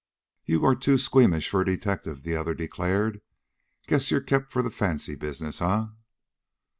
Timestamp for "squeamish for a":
0.97-1.65